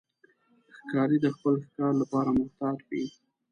ښکاري 0.77 1.17
د 1.23 1.27
خپل 1.35 1.53
ښکار 1.65 1.93
لپاره 2.01 2.29
محتاط 2.39 2.77
وي. 2.89 3.05